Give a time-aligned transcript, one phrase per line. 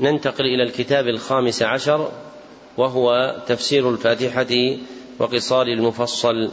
[0.00, 2.10] ننتقل إلى الكتاب الخامس عشر
[2.76, 4.76] وهو تفسير الفاتحة
[5.18, 6.50] وقصار المفصل.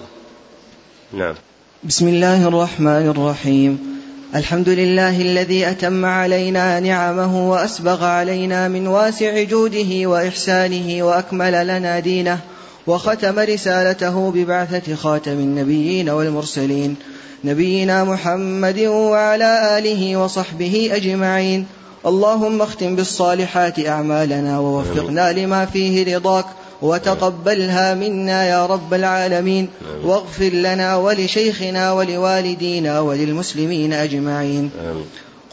[1.13, 1.35] نعم.
[1.83, 3.99] بسم الله الرحمن الرحيم.
[4.35, 12.39] الحمد لله الذي أتم علينا نعمه وأسبغ علينا من واسع جوده وإحسانه وأكمل لنا دينه
[12.87, 16.95] وختم رسالته ببعثة خاتم النبيين والمرسلين.
[17.43, 21.78] نبينا محمد وعلى آله وصحبه أجمعين.
[22.05, 26.45] اللهم اختم بالصالحات أعمالنا ووفقنا لما فيه رضاك
[26.81, 29.69] وتقبلها منا يا رب العالمين.
[30.03, 34.69] واغفر لنا ولشيخنا ولوالدينا وللمسلمين أجمعين.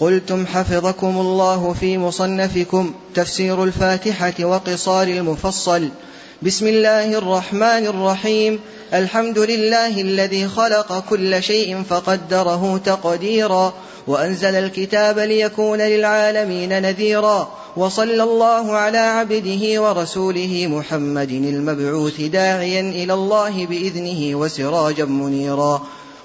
[0.00, 5.88] قلتم حفظكم الله في مصنفكم تفسير الفاتحة وقصار المفصل.
[6.42, 8.60] بسم الله الرحمن الرحيم.
[8.94, 13.72] الحمد لله الذي خلق كل شيء فقدره تقديرا.
[14.06, 23.66] وأنزل الكتاب ليكون للعالمين نذيرا وصلى الله على عبده ورسوله محمد المبعوث داعيا إلى الله
[23.66, 25.82] بإذنه وسراجا منيرا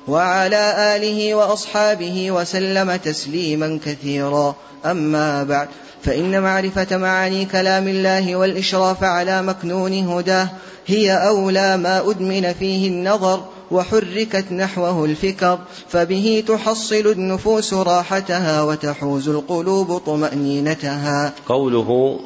[0.07, 4.55] وعلى آله وأصحابه وسلم تسليما كثيرا.
[4.85, 5.67] أما بعد
[6.03, 10.49] فإن معرفة معاني كلام الله والإشراف على مكنون هداه
[10.87, 19.97] هي أولى ما أدمن فيه النظر وحركت نحوه الفكر فبه تحصل النفوس راحتها وتحوز القلوب
[19.97, 21.33] طمأنينتها.
[21.47, 22.19] قوله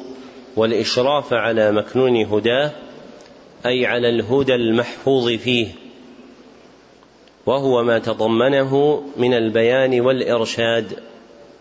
[0.56, 2.72] والإشراف على مكنون هداه
[3.66, 5.68] أي على الهدى المحفوظ فيه
[7.46, 10.98] وهو ما تضمنه من البيان والإرشاد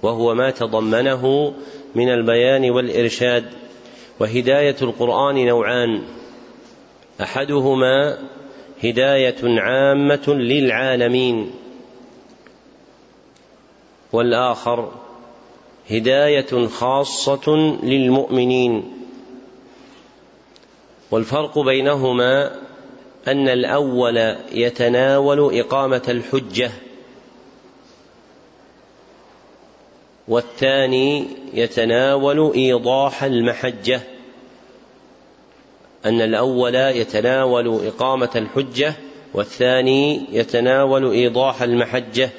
[0.04, 1.54] وهو ما تضمنه
[1.96, 3.46] من البيان والإرشاد.
[4.20, 6.04] وهداية القرآن نوعان
[7.22, 8.18] أحدهما
[8.84, 11.52] هداية عامة للعالمين.
[14.14, 14.92] والآخر
[15.92, 18.92] هداية خاصة للمؤمنين.
[21.12, 22.52] والفرق بينهما
[23.28, 24.18] أن الأول
[24.52, 26.72] يتناول إقامة الحجة
[30.28, 34.02] والثاني يتناول إيضاح المحجة.
[36.06, 38.94] أن الأول يتناول إقامة الحجة
[39.34, 42.30] والثاني يتناول إيضاح المحجة.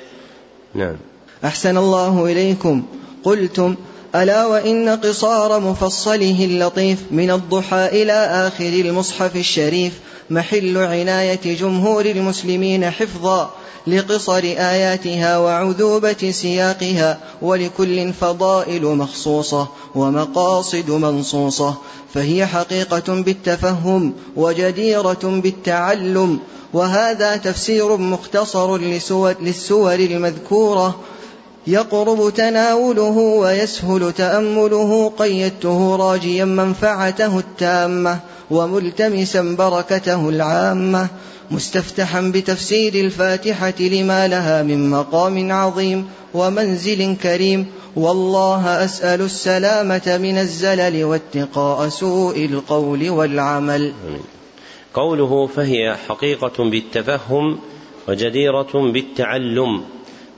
[0.75, 0.97] نعم.
[1.45, 2.83] أحسن الله إليكم.
[3.25, 3.77] قلتم
[4.15, 10.01] ألا وإن قصار مفصله اللطيف من الضحى إلى آخر المصحف الشريف
[10.31, 13.51] محل عناية جمهور المسلمين حفظا
[13.87, 21.75] لقصر آياتها وعذوبة سياقها ولكل فضائل مخصوصة ومقاصد منصوصة
[22.15, 26.39] فهي حقيقة بالتفهم وجديرة بالتعلم
[26.73, 28.77] وهذا تفسير مختصر
[29.41, 31.01] للسور المذكورة
[31.67, 38.21] يقرب تناوله ويسهل تأمله قيدته راجيا منفعته التامة.
[38.51, 41.09] وملتمسا بركته العامة
[41.51, 47.67] مستفتحا بتفسير الفاتحة لما لها من مقام عظيم ومنزل كريم.
[47.97, 53.93] والله أسأل السلامة من الزلل واتقاء سوء القول والعمل.
[54.95, 57.59] قوله فهي حقيقة بالتفهم
[58.09, 59.83] وجديرة بالتعلم.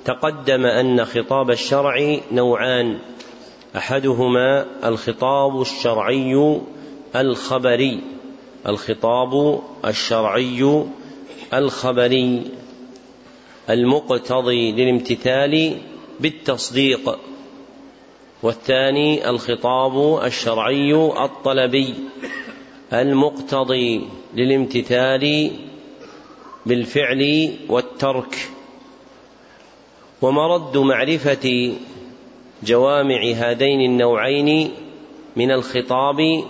[0.04, 2.98] تقدم أن خطاب الشرع نوعان
[3.76, 6.60] أحدهما الخطاب الشرعي
[7.16, 8.00] الخبري
[8.66, 10.84] الخطاب الشرعي
[11.54, 12.42] الخبري
[13.70, 15.76] المقتضي للامتثال
[16.20, 17.18] بالتصديق
[18.42, 21.94] والثاني الخطاب الشرعي الطلبي
[22.92, 25.50] المقتضي للامتثال
[26.66, 28.48] بالفعل والترك.
[30.22, 31.74] ومرد معرفة
[32.62, 34.70] جوامع هذين النوعين
[35.36, 36.44] من الخطاب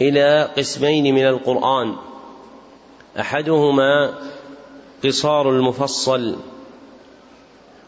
[0.00, 1.96] إلى قسمين من القرآن.
[3.20, 4.14] أحدهما
[5.04, 6.36] قصار المفصل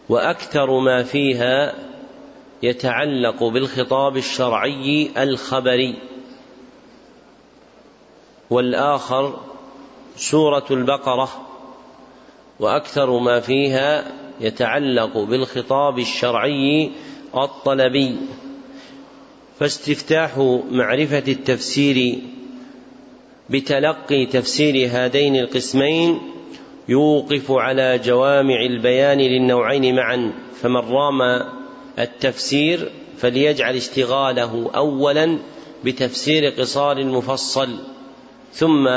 [0.09, 1.75] وأكثر ما فيها
[2.63, 5.99] يتعلق بالخطاب الشرعي الخبري.
[8.51, 9.41] والآخر
[10.17, 11.29] سورة البقرة
[12.61, 16.91] وأكثر ما فيها يتعلق بالخطاب الشرعي
[17.37, 18.17] الطلبي.
[19.59, 20.39] فاستفتاح
[20.71, 22.19] معرفة التفسير
[23.51, 26.19] بتلقي تفسير هذين القسمين
[26.89, 31.23] يوقف على جوامع البيان للنوعين معا فمن رام
[31.99, 35.39] التفسير فليجعل اشتغاله اولا
[35.85, 37.79] بتفسير قصار المفصل
[38.53, 38.89] ثم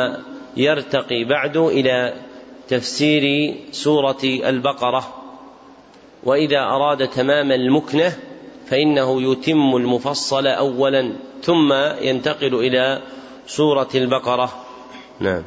[0.58, 2.14] يرتقي بعد إلى
[2.68, 5.24] تفسير سورة البقرة.
[6.24, 8.14] وإذا أراد تمام المكنة
[8.70, 13.02] فإنه يتم المفصل أولا ثم ينتقل إلى
[13.48, 14.54] سورة البقرة.
[15.20, 15.44] نعم.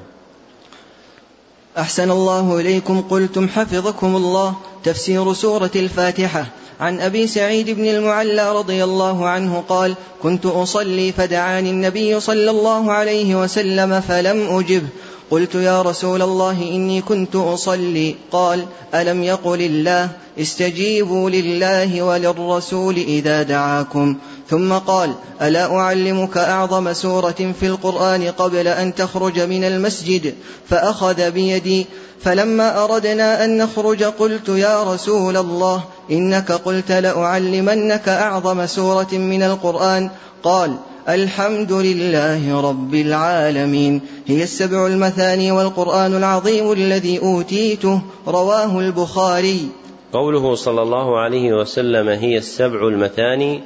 [1.79, 4.55] أحسن الله إليكم قلتم حفظكم الله.
[4.85, 6.47] تفسير سورة الفاتحة.
[6.81, 12.93] عن أبي سعيد بن المعلى رضي الله عنه قال كنت أصلي فدعاني النبي صلى الله
[12.93, 14.89] عليه وسلم فلم اجبه
[15.31, 18.15] قلت يا رسول الله إني كنت أصلي.
[18.33, 24.17] قال ألم يقل الله استجيبوا لله وللرسول إذا دعاكم.
[24.51, 25.13] ثم قال
[25.43, 30.35] ألا أعلمك أعظم سورة في القرآن قبل أن تخرج من المسجد؟
[30.69, 31.87] فأخذ بيدي.
[32.23, 40.11] فلما أردنا أن نخرج قلت يا رسول الله إنك قلت لأعلمنك أعظم سورة من القرآن.
[40.43, 40.77] قال
[41.09, 44.01] الحمد لله رب العالمين.
[44.27, 49.69] هي السبع المثاني والقرآن العظيم الذي أوتيته رواه البخاري.
[50.13, 53.61] قوله صلى الله عليه وسلم هي السبع المثاني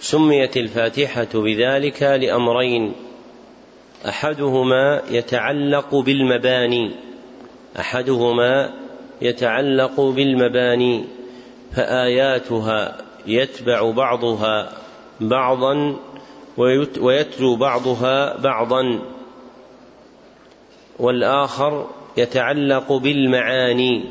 [0.00, 2.92] سميت الفاتحة بذلك لأمرين.
[4.08, 6.94] أحدهما يتعلق بالمباني
[7.78, 8.70] أحدهما
[9.22, 11.04] يتعلق بالمباني
[11.76, 12.96] فآياتها
[13.26, 14.81] يتبع بعضها.
[15.28, 15.96] بعضا
[17.00, 19.02] ويتلو بعضها بعضا
[20.98, 21.86] والآخر
[22.16, 24.04] يتعلق بالمعاني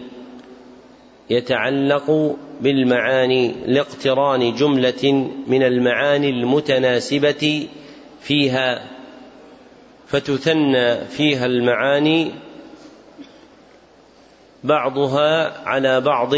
[1.29, 7.67] يتعلق بالمعاني لاقتران جملة من المعاني المتناسبة
[8.21, 8.87] فيها
[10.07, 12.31] فتثنى فيها المعاني
[14.63, 16.33] بعضها على بعض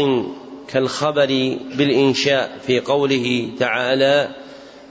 [0.68, 4.43] كالخبر بالإنشاء في قوله تعالى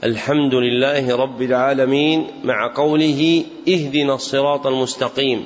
[0.04, 5.44] الحمد لله رب العالمين مع قوله اهدنا الصراط المستقيم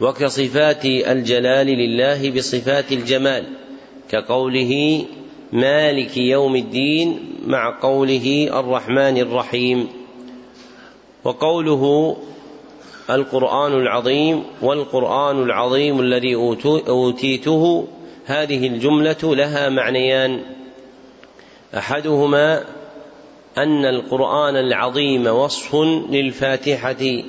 [0.00, 3.44] وكصفات الجلال لله بصفات الجمال
[4.10, 5.04] كقوله
[5.52, 9.88] مالك يوم الدين مع قوله الرحمن الرحيم
[11.24, 12.16] وقوله
[13.10, 16.34] القرآن العظيم والقرآن العظيم الذي
[16.88, 17.86] أوتيته
[18.26, 20.40] هذه الجملة لها معنيان
[21.76, 22.77] أحدهما
[23.62, 25.74] أن القرآن العظيم وصف
[26.10, 27.22] للفاتحة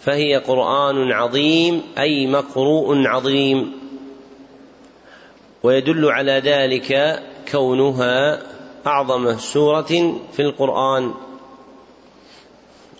[0.00, 3.72] فهي قرآن عظيم أي مقروء عظيم.
[5.62, 7.22] ويدل على ذلك
[7.52, 8.42] كونها
[8.86, 11.14] أعظم سورة في القرآن.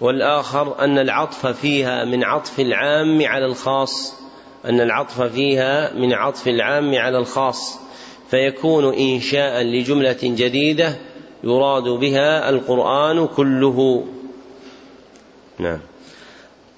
[0.00, 4.14] والآخر أن العطف فيها من عطف العام على الخاص
[4.64, 7.79] أن العطف فيها من عطف العام على الخاص.
[8.31, 10.97] فيكون إنشاء لجملة جديدة
[11.44, 14.04] يراد بها القرآن كله.
[15.58, 15.78] نعم.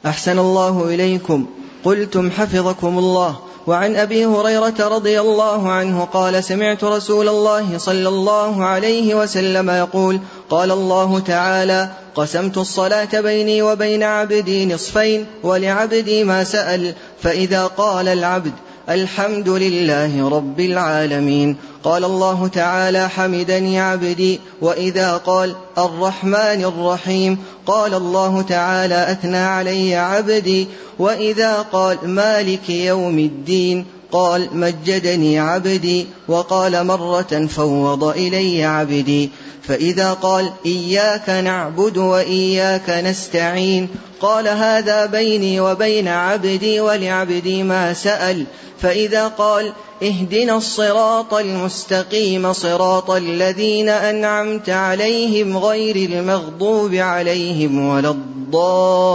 [0.06, 1.46] أحسن الله إليكم.
[1.84, 3.38] قلتم حفظكم الله.
[3.66, 10.20] وعن أبي هريرة رضي الله عنه قال سمعت رسول الله صلى الله عليه وسلم يقول
[10.50, 16.94] قال الله تعالى قسمت الصلاة بيني وبين عبدي نصفين ولعبدي ما سأل.
[17.22, 18.52] فإذا قال العبد
[18.89, 21.57] الحمد لله رب العالمين.
[21.85, 27.39] قال الله تعالى حمدني عبدي وإذا قال الرحمن الرحيم.
[27.67, 33.87] قال الله تعالى أثنى علي عبدي وإذا قال مالك يوم الدين.
[34.14, 39.31] قال مجدني عبدي وقال مرة فوض إلي عبدي.
[39.62, 43.88] فإذا قال إياك نعبد وإياك نستعين
[44.21, 48.47] قال هذا بيني وبين عبدي ولعبدي ما سأل.
[48.80, 59.14] فإذا قال اهدنا الصراط المستقيم صراط الذين أنعمت عليهم غير المغضوب عليهم ولا الضالين.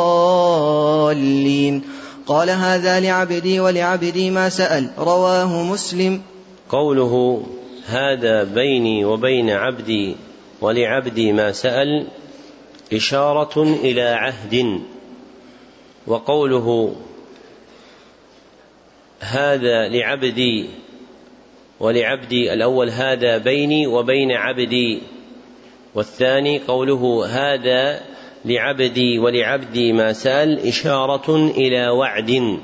[2.29, 6.21] قال هذا لعبدي ولعبدي ما سأل رواه مسلم.
[6.69, 7.43] قوله
[7.85, 10.15] هذا بيني وبين عبدي
[10.61, 12.07] ولعبدي ما سأل
[12.93, 14.81] إشارة إلى عهد
[16.07, 16.95] وقوله
[19.19, 20.69] هذا لعبدي
[21.79, 25.01] ولعبدي الأول هذا بيني وبين عبدي
[25.95, 28.01] والثاني قوله هذا
[28.45, 32.59] لعبدي ولعبدي ما سأل إشارة إلى وعد.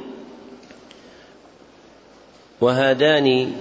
[2.62, 3.52] وهذان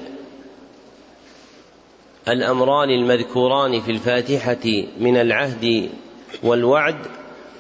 [2.28, 5.90] الأمران المذكوران في الفاتحة من العهد
[6.42, 6.97] والوعد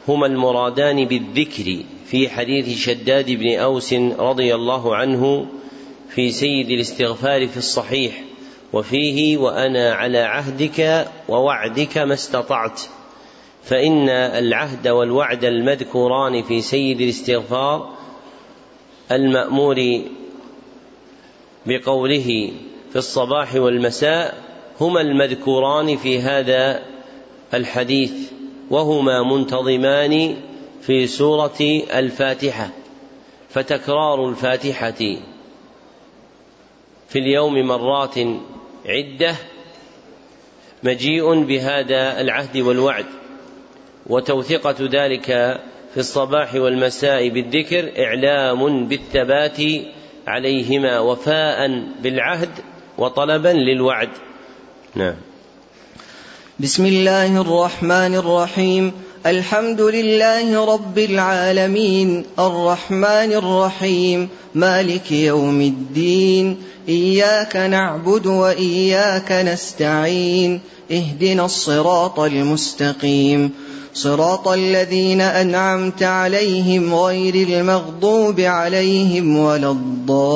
[0.08, 5.46] هما المرادان بالذكر في حديث شداد بن أوس رضي الله عنه
[6.08, 8.22] في سيد الاستغفار في الصحيح
[8.72, 12.80] وفيه وأنا على عهدك ووعدك ما استطعت.
[13.64, 17.94] فإن العهد والوعد المذكوران في سيد الاستغفار
[19.12, 20.00] المأمور
[21.66, 22.52] بقوله
[22.90, 24.44] في الصباح والمساء
[24.80, 26.82] هما المذكوران في هذا
[27.54, 28.12] الحديث
[28.70, 30.36] وهما منتظمان
[30.82, 32.70] في سورة الفاتحة
[33.50, 34.90] فتكرار الفاتحة
[37.08, 38.14] في اليوم مرات
[38.86, 39.36] عدة
[40.82, 43.06] مجيء بهذا العهد والوعد.
[44.06, 45.26] وتوثقة ذلك
[45.94, 49.56] في الصباح والمساء بالذكر إعلام بالثبات
[50.26, 52.48] عليهما وفاء بالعهد
[52.98, 54.08] وطلبا للوعد.
[54.94, 55.14] نعم.
[56.60, 58.92] بسم الله الرحمن الرحيم.
[59.26, 62.24] الحمد لله رب العالمين.
[62.38, 64.28] الرحمن الرحيم.
[64.54, 66.62] مالك يوم الدين.
[66.88, 70.60] إياك نعبد وإياك نستعين.
[70.90, 73.50] اهدنا الصراط المستقيم.
[73.94, 80.34] صراط الذين أنعمت عليهم غير المغضوب عليهم ولا الضالين.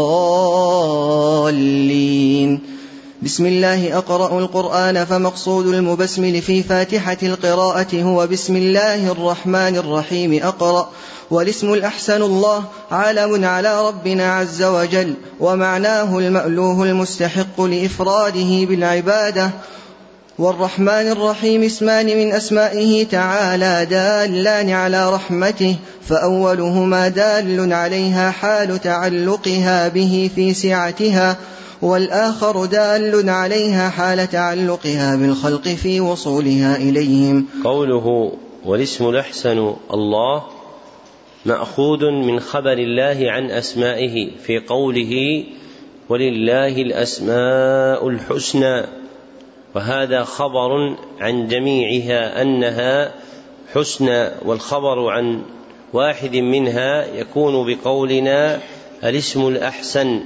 [3.22, 10.42] بسم الله أقرأ القرآن فمقصود المبسمل في فاتحة القراءة هو بسم الله الرحمن الرحيم.
[10.42, 10.88] أقرأ
[11.30, 19.50] والاسم الأحسن الله علم على ربنا عز وجل ومعناه المألوه المستحق لإفراده بالعبادة
[20.38, 30.30] والرحمن الرحيم اسمان من أسمائه تعالى دالان على رحمته فأولهما دال عليها حال تعلقها به
[30.34, 31.36] في سعتها
[31.82, 37.46] والآخر دال عليها حال تعلقها بالخلق في وصولها إليهم.
[37.64, 38.32] قوله
[38.64, 40.42] والاسم الأحسن الله
[41.46, 45.44] مأخوذ من خبر الله عن أسمائه في قوله
[46.08, 49.07] ولله الأسماء الحسنى
[49.74, 53.14] وهذا خبر عن جميعها أنها
[53.74, 55.42] حسنى والخبر عن
[55.92, 58.60] واحد منها يكون بقولنا
[59.04, 60.20] الاسم الأحسن.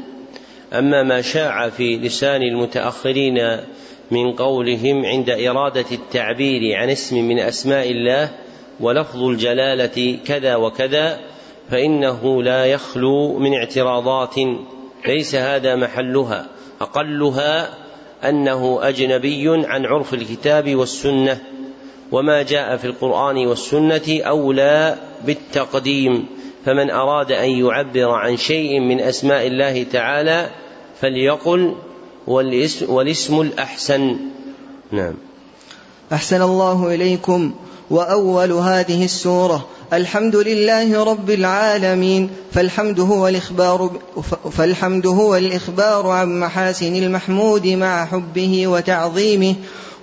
[0.72, 3.61] أما ما شاع في لسان المتأخرين
[4.11, 8.30] من قولهم عند إرادة التعبير عن اسم من أسماء الله
[8.80, 11.20] ولفظ الجلالة كذا وكذا
[11.70, 14.34] فإنه لا يخلو من اعتراضات
[15.06, 16.46] ليس هذا محلها
[16.80, 17.82] أقلها
[18.25, 21.38] أنه أجنبي عن عرف الكتاب والسنة
[22.12, 26.26] وما جاء في القرآن والسنة أولى بالتقديم
[26.64, 30.50] فمن أراد أن يعبر عن شيء من أسماء الله تعالى
[31.00, 31.75] فليقل
[32.26, 34.17] والاسم, والاسم الأحسن.
[34.93, 35.14] نعم.
[36.12, 37.55] أحسن الله إليكم
[37.91, 43.90] وأول هذه السورة الحمد لله رب العالمين فالحمد هو الإخبار
[44.52, 49.54] فالحمد هو الإخبار عن محاسن المحمود مع حبه وتعظيمه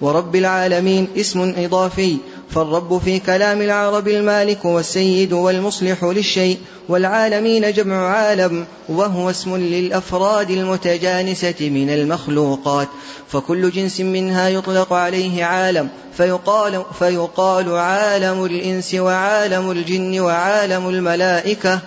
[0.01, 2.17] ورب العالمين اسم إضافي
[2.49, 6.57] فالرب في كلام العرب المالك والسيد والمصلح للشيء
[6.89, 12.87] والعالمين جمع عالم وهو اسم للأفراد المتجانسة من المخلوقات
[13.27, 21.79] فكل جنس منها يطلق عليه عالم فيقال, فيقال عالم الإنس وعالم الجن وعالم الملائكة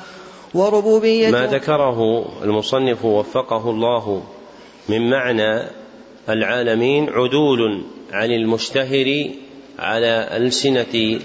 [0.55, 4.23] وربوبية ما ذكره المصنف وفقه الله
[4.89, 5.69] من معنى
[6.29, 9.29] العالمين عدول عن المشتهر
[9.79, 11.21] على ألسنة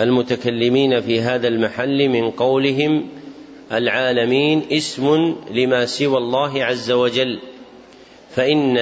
[0.00, 3.08] المتكلمين في هذا المحل من قولهم
[3.72, 7.38] العالمين اسم لما سوى الله عز وجل.
[8.30, 8.78] فإن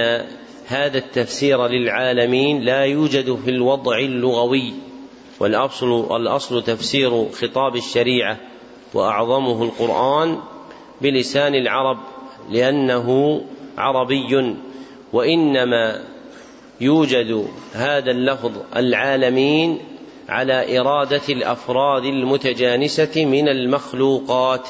[0.67, 4.73] هذا التفسير للعالمين لا يوجد في الوضع اللغوي
[5.39, 8.37] والأصل الأصل تفسير خطاب الشريعة
[8.93, 10.37] وأعظمه القرآن
[11.01, 11.97] بلسان العرب
[12.49, 13.41] لأنه
[13.77, 14.55] عربي
[15.13, 16.03] وإنما
[16.81, 19.79] يوجد هذا اللفظ العالمين
[20.29, 24.67] على إرادة الأفراد المتجانسة من المخلوقات.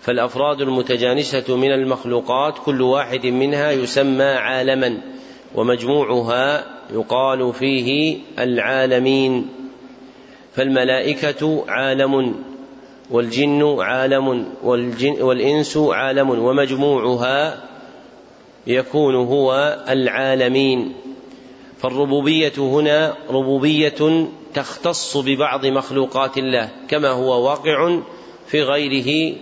[0.00, 5.00] فالأفراد المتجانسة من المخلوقات كل واحد منها يسمى عالما
[5.54, 9.48] ومجموعها يقال فيه العالمين.
[10.54, 12.34] فالملائكة عالم
[13.10, 17.62] والجن عالم والجن والإنس عالم ومجموعها
[18.66, 20.92] يكون هو العالمين.
[21.78, 27.98] فالربوبية هنا ربوبية تختص ببعض مخلوقات الله كما هو واقع
[28.46, 29.36] في غيره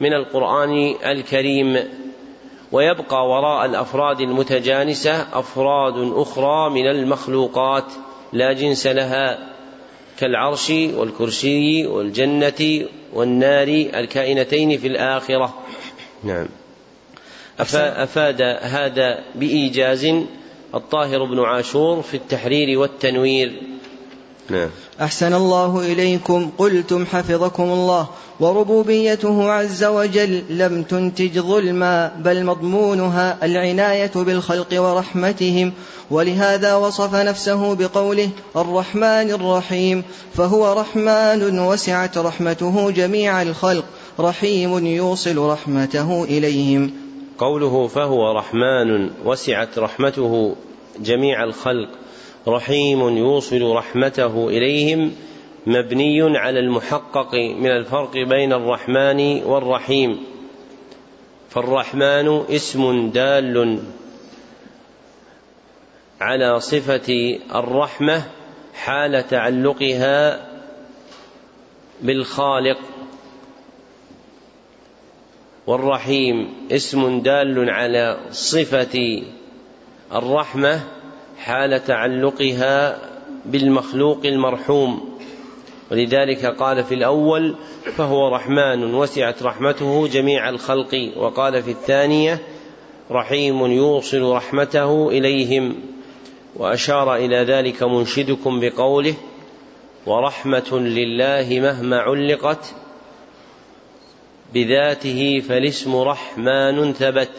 [0.00, 1.78] من القرآن الكريم.
[2.72, 7.84] ويبقى وراء الأفراد المتجانسة أفراد أخرى من المخلوقات
[8.32, 9.38] لا جنس لها
[10.18, 15.54] كالعرش والكرسي والجنة والنار الكائنتين في الآخرة.
[16.24, 16.46] نعم.
[17.60, 20.06] أفاد هذا بإيجاز
[20.74, 23.62] الطاهر بن عاشور في التحرير والتنوير.
[24.50, 24.68] نعم.
[25.00, 26.50] أحسن الله إليكم.
[26.58, 28.08] قلتم حفظكم الله.
[28.40, 35.72] وربوبيته عز وجل لم تنتج ظلما بل مضمونها العناية بالخلق ورحمتهم.
[36.10, 40.04] ولهذا وصف نفسه بقوله الرحمن الرحيم
[40.34, 43.84] فهو رحمن وسعت رحمته جميع الخلق.
[44.20, 47.11] رحيم يوصل رحمته إليهم.
[47.42, 50.56] قوله فهو رحمن وسعت رحمته
[50.98, 51.88] جميع الخلق
[52.48, 55.14] رحيم يوصل رحمته إليهم
[55.66, 60.24] مبني على المحقق من الفرق بين الرحمن والرحيم.
[61.50, 63.78] فالرحمن اسم دال
[66.20, 68.22] على صفة الرحمة
[68.74, 70.48] حال تعلقها
[72.02, 72.78] بالخالق.
[75.66, 79.22] والرحيم اسم دال على صفة
[80.12, 80.80] الرحمة
[81.38, 82.98] حال تعلقها
[83.46, 85.18] بالمخلوق المرحوم.
[85.90, 87.54] ولذلك قال في الأول
[87.96, 91.12] فهو رحمن وسعت رحمته جميع الخلق.
[91.16, 92.42] وقال في الثانية
[93.10, 95.74] رحيم يوصل رحمته إليهم.
[96.56, 99.14] وأشار إلى ذلك منشدكم بقوله
[100.06, 102.74] ورحمة لله مهما علقت
[104.54, 107.30] بذاته فالاسم رحمن ثبت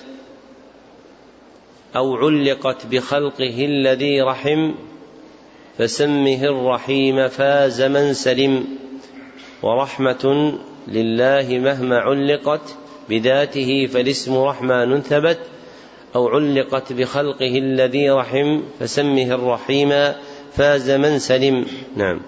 [1.95, 4.71] أو علقت بخلقه الذي رحم
[5.77, 8.65] فسمه الرحيم فاز من سلم
[9.63, 10.53] ورحمة
[10.87, 12.75] لله مهما علقت
[13.09, 15.39] بذاته فالاسم رحمن ثبت
[16.15, 20.13] أو علقت بخلقه الذي رحم فسمه الرحيم
[20.55, 21.65] فاز من سلم.
[21.95, 22.21] نعم.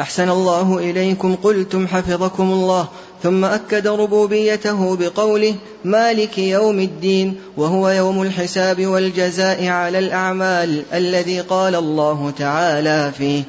[0.00, 2.88] أحسن الله إليكم قلتم حفظكم الله.
[3.22, 11.74] ثم أكد ربوبيته بقوله مالك يوم الدين وهو يوم الحساب والجزاء على الأعمال الذي قال
[11.74, 13.42] الله تعالى فيه.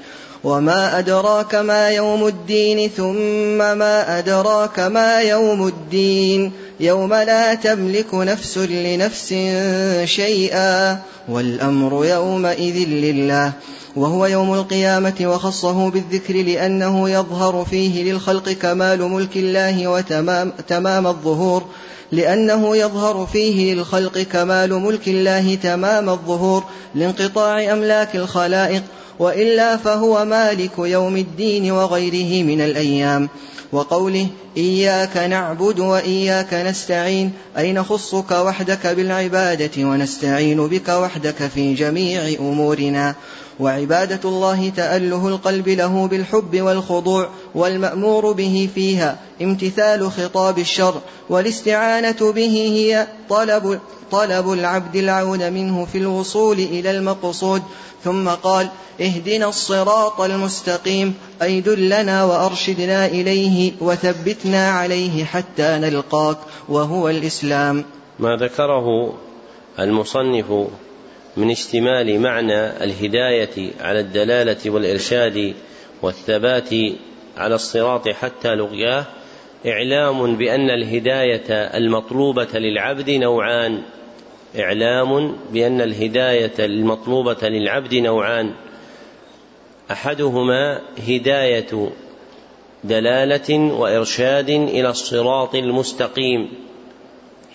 [0.44, 6.52] وما أدراك ما يوم الدين ثم ما أدراك ما يوم الدين.
[6.80, 9.34] يوم لا تملك نفس لنفس
[10.06, 10.98] شيئا.
[11.30, 13.52] والأمر يومئذ لله.
[13.96, 21.66] وهو يوم القيامة وخصه بالذكر لأنه يظهر فيه للخلق كمال ملك الله وتمام تمام الظهور
[22.12, 26.64] لأنه يظهر فيه للخلق كمال ملك الله تمام الظهور
[26.96, 28.84] لانقطاع أملاك الخلائق
[29.20, 33.30] وإلا فهو مالك يوم الدين وغيره من الأيام.
[33.72, 43.16] وقوله إياك نعبد وإياك نستعين أي نخصك وحدك بالعبادة ونستعين بك وحدك في جميع أمورنا.
[43.60, 52.52] وعبادة الله تأله القلب له بالحب والخضوع والمأمور به فيها امتثال خطاب الشر والاستعانة به
[52.52, 53.80] هي طلب
[54.12, 57.62] طلب العبد العون منه في الوصول إلى المقصود.
[58.04, 58.70] ثم قال
[59.02, 66.38] اهدنا الصراط المستقيم أي دلنا وأرشدنا إليه وثبتنا عليه حتى نلقاك
[66.70, 67.86] وهو الإسلام.
[68.20, 69.14] ما ذكره
[69.80, 70.46] المصنف
[71.40, 75.54] من اشتمال معنى الهداية على الدلالة والإرشاد
[76.02, 76.70] والثبات
[77.38, 79.06] على الصراط حتى لقياه
[79.68, 83.82] إعلام بأن الهداية المطلوبة للعبد نوعان.
[84.60, 88.54] إعلام بأن الهداية المطلوبة للعبد نوعان.
[89.92, 91.90] أحدهما هداية
[92.84, 96.50] دلالة وإرشاد إلى الصراط المستقيم.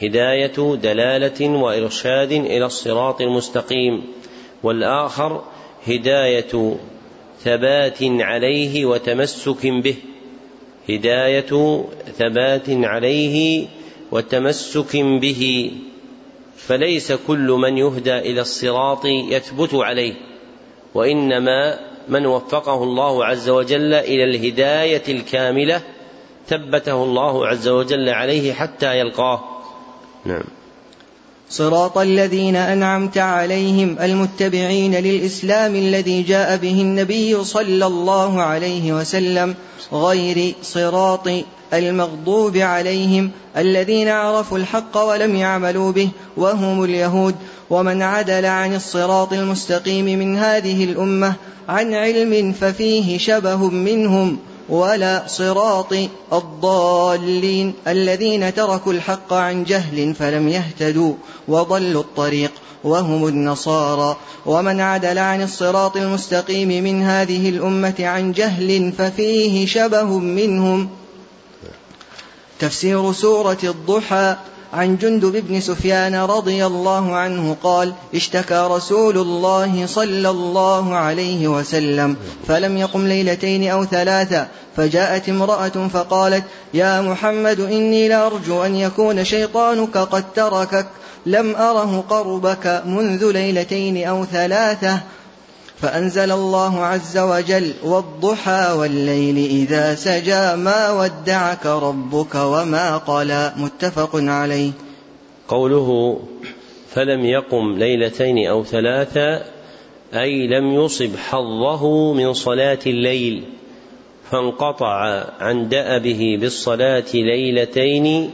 [0.02, 4.04] هداية دلالة وإرشاد إلى الصراط المستقيم
[4.62, 5.44] والآخر
[5.86, 6.76] هداية
[7.40, 9.96] ثبات عليه وتمسك به.
[10.90, 11.84] هداية
[12.18, 13.66] ثبات عليه
[14.12, 15.70] وتمسك به.
[16.56, 20.14] فليس كل من يهدى إلى الصراط يثبت عليه
[20.94, 21.78] وإنما
[22.08, 25.82] من وفقه الله عز وجل إلى الهداية الكاملة
[26.46, 29.53] ثبته الله عز وجل عليه حتى يلقاه.
[30.26, 30.42] نعم.
[31.50, 39.54] صراط الذين أنعمت عليهم المتبعين للإسلام الذي جاء به النبي صلى الله عليه وسلم
[39.92, 41.28] غير صراط
[41.72, 47.34] المغضوب عليهم الذين عرفوا الحق ولم يعملوا به وهم اليهود.
[47.70, 51.34] ومن عدل عن الصراط المستقيم من هذه الأمة
[51.68, 54.38] عن علم ففيه شبه منهم.
[54.68, 55.94] ولا صراط
[56.32, 61.14] الضالين الذين تركوا الحق عن جهل فلم يهتدوا
[61.48, 62.52] وضلوا الطريق
[62.84, 70.88] وهم النصارى ومن عدل عن الصراط المستقيم من هذه الامه عن جهل ففيه شبه منهم
[72.58, 74.36] تفسير سوره الضحى
[74.74, 82.16] عن جندب بن سفيان رضي الله عنه قال اشتكى رسول الله صلى الله عليه وسلم
[82.48, 89.96] فلم يقم ليلتين أو ثلاثة فجاءت امرأة فقالت يا محمد إني لأرجو أن يكون شيطانك
[89.96, 90.86] قد تركك
[91.26, 95.00] لم أره قربك منذ ليلتين أو ثلاثة.
[95.80, 103.52] فأنزل الله عز وجل والضحى والليل إذا سجى ما ودعك ربك وما قلى.
[103.56, 104.70] متفق عليه.
[105.48, 106.20] قوله
[106.90, 109.42] فلم يقم ليلتين أو ثلاثة
[110.14, 113.44] أي لم يصب حظه من صلاة الليل
[114.30, 118.30] فانقطع عن دأبه بالصلاة ليلتين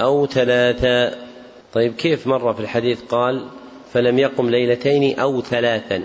[0.00, 1.14] أو ثلاثا
[1.72, 3.46] طيب كيف مر في الحديث قال
[3.92, 6.02] فلم يقم ليلتين أو ثلاثا؟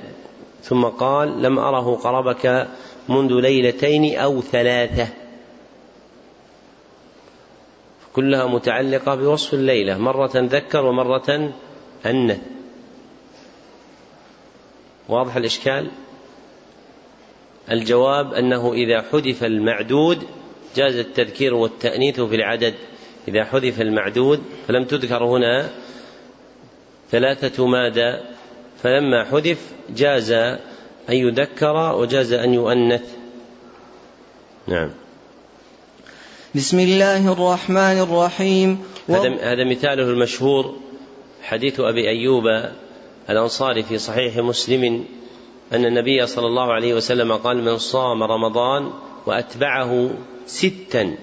[0.64, 2.68] ثم قال لم أره قربك
[3.10, 5.08] منذ ليلتين أو ثلاثة.
[8.14, 11.54] كلها متعلقة بوصف الليلة مرة ذكر ومرة
[12.06, 12.40] أنث
[15.10, 15.92] واضح الإشكال؟
[17.72, 20.24] الجواب أنه إذا حذف المعدود
[20.76, 22.76] جاز التذكير والتأنيث في العدد.
[23.28, 25.70] إذا حذف المعدود فلم تذكر هنا
[27.12, 28.22] ثلاثة مادة
[28.84, 33.04] فلما حذف جاز أن يذكر وجاز أن يؤنث.
[34.68, 34.90] نعم.
[36.56, 38.84] بسم الله الرحمن الرحيم.
[39.10, 40.76] هذا هذا مثاله المشهور
[41.44, 42.44] حديث أبي أيوب
[43.30, 45.06] الأنصاري في صحيح مسلم
[45.74, 48.92] أن النبي صلى الله عليه وسلم قال من صام رمضان
[49.26, 50.10] وأتبعه
[50.46, 51.16] ستا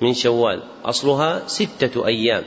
[0.00, 2.44] من شوال أصلها ستة أيام.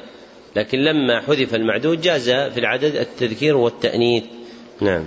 [0.55, 4.23] لكن لما حذف المعدود جاز في العدد التذكير والتأنيث.
[4.81, 5.05] نعم.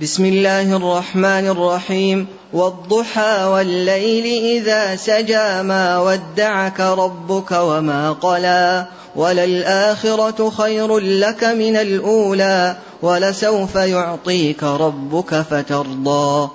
[0.00, 2.26] بسم الله الرحمن الرحيم.
[2.52, 8.86] والضحى والليل إذا سجى ما ودعك ربك وما قلى.
[9.16, 12.76] وللآخرة خير لك من الأولى.
[13.02, 16.50] ولسوف يعطيك ربك فترضى.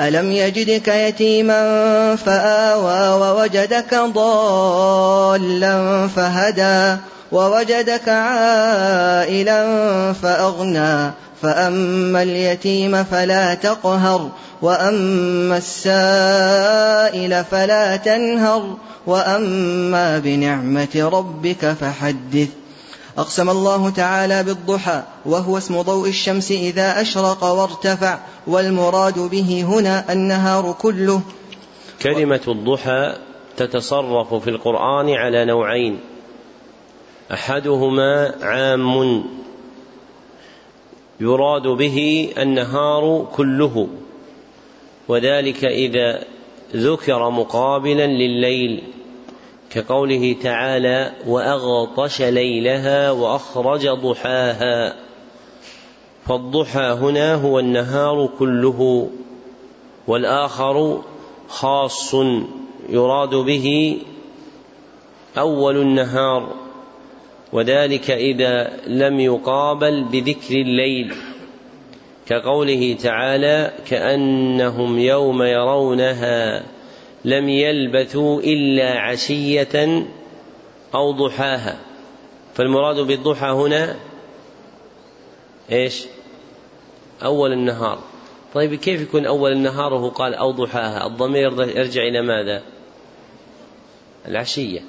[0.00, 7.00] ألم يجدك يتيما فآوى ووجدك ضالا فهدى.
[7.32, 9.62] ووجدك عائلا
[10.12, 11.12] فأغنى
[11.42, 14.30] فأما اليتيم فلا تقهر
[14.62, 22.48] وأما السائل فلا تنهر وأما بنعمة ربك فحدث.
[23.18, 30.74] أقسم الله تعالى بالضحى وهو اسم ضوء الشمس إذا أشرق وارتفع والمراد به هنا النهار
[30.80, 31.20] كله.
[32.02, 33.14] كلمة الضحى
[33.56, 36.00] تتصرف في القرآن على نوعين.
[37.32, 39.24] أحدهما عام
[41.20, 43.88] يراد به النهار كله
[45.08, 46.24] وذلك إذا
[46.76, 48.82] ذكر مقابلا لليل
[49.70, 54.96] كقوله تعالى وأغطش ليلها وأخرج ضحاها.
[56.26, 59.10] فالضحى هنا هو النهار كله
[60.06, 61.02] والآخر
[61.48, 62.14] خاص
[62.88, 63.98] يراد به
[65.38, 66.67] أول النهار.
[67.52, 71.14] وذلك إذا لم يقابل بذكر الليل
[72.26, 76.62] كقوله تعالى كأنهم يوم يرونها
[77.24, 80.04] لم يلبثوا إلا عشية
[80.94, 81.78] أو ضحاها.
[82.54, 83.96] فالمراد بالضحى هنا
[85.72, 86.04] إيش؟
[87.24, 87.98] أول النهار.
[88.54, 92.62] طيب كيف يكون أول النهار وهو قال أو ضحاها؟ الضمير يرجع إلى ماذا؟
[94.28, 94.80] العشية.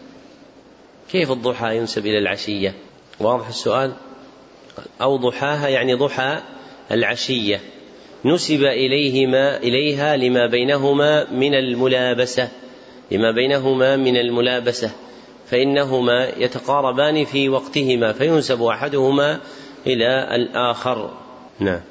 [1.12, 2.74] كيف الضحى ينسب إلى العشية؟
[3.20, 3.94] واضح السؤال؟
[5.02, 6.42] أو ضحاها يعني ضحى
[6.92, 7.62] العشية.
[8.26, 12.50] نسب إليهما إليها لما بينهما من الملابسة.
[13.12, 14.92] لما بينهما من الملابسة.
[15.48, 19.40] فإنهما يتقاربان في وقتهما فينسب أحدهما
[19.88, 21.18] إلى الآخر.
[21.60, 21.82] نعم.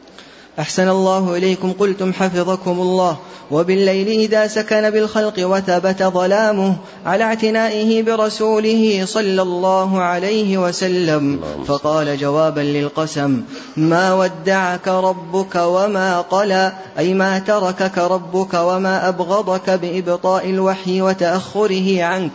[0.59, 3.16] أحسن الله إليكم قلتم حفظكم الله
[3.51, 12.61] وبالليل إذا سكن بالخلق وثبت ظلامه على اعتنائه برسوله صلى الله عليه وسلم فقال جوابا
[12.61, 13.42] للقسم
[13.77, 22.31] ما ودعك ربك وما قلى أي ما تركك ربك وما أبغضك بإبطاء الوحي وتأخره عنك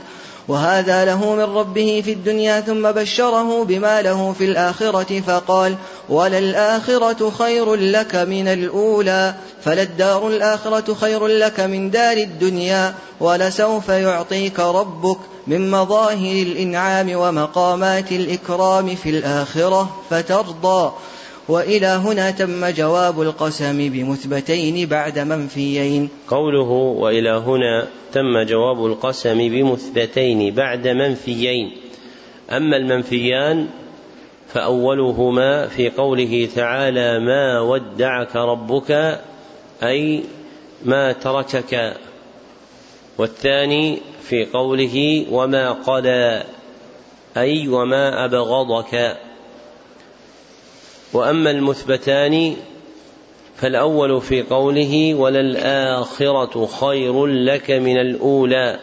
[0.47, 5.75] وهذا له من ربه في الدنيا ثم بشره بما له في الآخرة فقال
[6.09, 15.17] وللآخرة خير لك من الأولى فللدار الآخرة خير لك من دار الدنيا ولسوف يعطيك ربك
[15.47, 20.91] من مظاهر الإنعام ومقامات الإكرام في الآخرة فترضى
[21.49, 26.09] وإلى هنا تم جواب القسم بمثبتين بعد منفيين.
[26.27, 31.71] قوله وإلى هنا تم جواب القسم بمثبتين بعد منفيين.
[32.51, 33.67] أما المنفيان
[34.47, 39.19] فأولهما في قوله تعالى ما ودعك ربك
[39.83, 40.23] أي
[40.85, 41.93] ما تركك
[43.17, 46.43] والثاني في قوله وما قلى
[47.37, 49.17] أي وما أبغضك
[51.13, 52.55] وأما المثبتان
[53.55, 58.79] فالأول في قوله وللآخرة خير لك من الأولى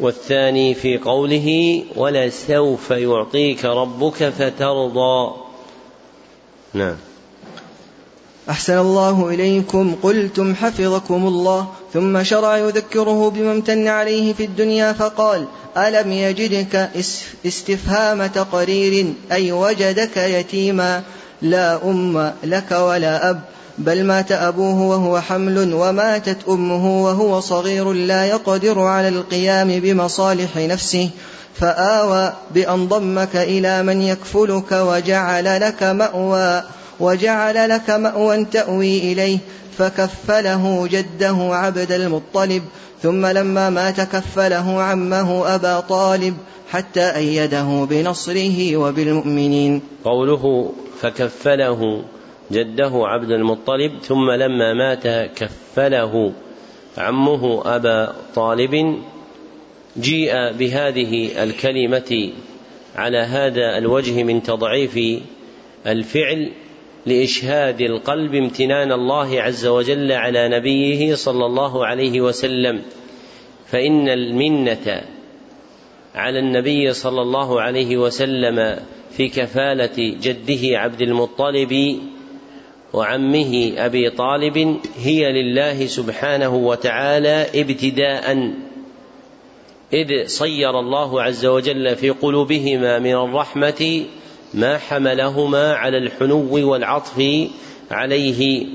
[0.00, 5.34] والثاني في قوله ولسوف يعطيك ربك فترضى.
[6.74, 6.96] نعم.
[8.50, 9.94] أحسن الله إليكم.
[10.02, 11.66] قلتم حفظكم الله.
[11.94, 15.44] ثم شرع يذكره بما امتن عليه في الدنيا فقال
[15.76, 16.90] ألم يجدك
[17.46, 21.02] استفهام تقرير؟ أي وجدك يتيما؟
[21.42, 23.40] لا أم لك ولا أب.
[23.78, 31.10] بل مات أبوه وهو حمل وماتت أمه وهو صغير لا يقدر على القيام بمصالح نفسه.
[31.54, 36.62] فآوى بأن ضمك إلى من يكفلك وجعل لك مأوى.
[37.00, 39.38] وجعل لك مأوى تأوي إليه
[39.78, 42.62] فكفله جده عبد المطلب
[43.02, 46.36] ثم لما مات كفله عمه أبا طالب
[46.70, 49.82] حتى أيده بنصره وبالمؤمنين.
[50.04, 52.04] قوله فكفله
[52.52, 56.32] جده عبد المطلب ثم لما مات كفله
[56.98, 59.02] عمه أبا طالب
[60.00, 62.32] جيء بهذه الكلمة
[62.96, 64.98] على هذا الوجه من تضعيف
[65.86, 66.52] الفعل
[67.08, 72.82] لإشهاد القلب امتنان الله عز وجل على نبيه صلى الله عليه وسلم
[73.66, 75.02] فإن المنة
[76.14, 78.76] على النبي صلى الله عليه وسلم
[79.10, 82.00] في كفالة جده عبد المطلب
[82.92, 88.52] وعمه أبي طالب هي لله سبحانه وتعالى ابتداء
[89.92, 94.04] إذ صير الله عز وجل في قلوبهما من الرحمة
[94.54, 97.48] ما حملهما على الحنو والعطف
[97.90, 98.66] عليه.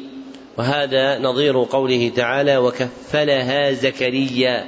[0.58, 4.66] وهذا نظير قوله تعالى وكفلها زكريا.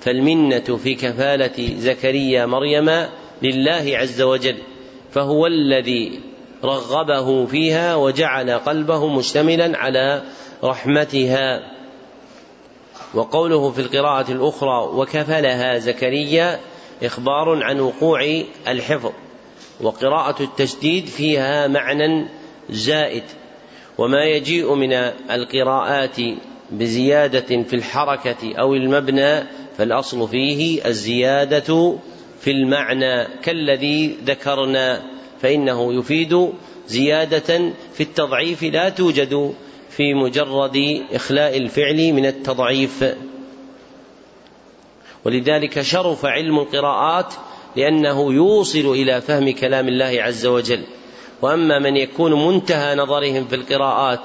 [0.00, 3.06] فالمنة في كفالة زكريا مريم
[3.42, 4.56] لله عز وجل
[5.12, 6.20] فهو الذي
[6.64, 10.22] رغبه فيها وجعل قلبه مشتملا على
[10.64, 11.60] رحمتها.
[13.14, 16.60] وقوله في القراءة الأخرى وكفلها زكريا
[17.02, 19.12] إخبار عن وقوع الحفظ.
[19.82, 22.26] وقراءة التشديد فيها معنى
[22.70, 23.22] زائد
[23.98, 24.92] وما يجيء من
[25.30, 26.16] القراءات
[26.70, 29.42] بزيادة في الحركة أو المبنى
[29.78, 31.96] فالأصل فيه الزيادة
[32.40, 35.02] في المعنى كالذي ذكرنا
[35.42, 36.52] فإنه يفيد
[36.86, 39.54] زيادة في التضعيف لا توجد
[39.90, 43.04] في مجرد إخلاء الفعل من التضعيف.
[45.24, 47.34] ولذلك شرف علم القراءات
[47.76, 50.84] لأنه يوصل إلى فهم كلام الله عز وجل.
[51.42, 54.20] وأما من يكون منتهى نظرهم في القراءات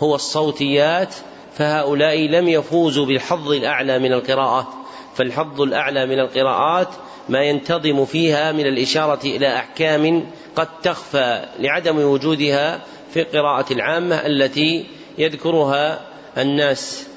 [0.00, 1.14] هو الصوتيات
[1.54, 4.66] فهؤلاء لم يفوزوا بالحظ الأعلى من القراءات.
[5.14, 6.88] فالحظ الأعلى من القراءات
[7.28, 12.80] ما ينتظم فيها من الإشارة إلى أحكام قد تخفى لعدم وجودها
[13.14, 14.86] في القراءة العامة التي
[15.18, 16.00] يذكرها
[16.38, 17.08] الناس.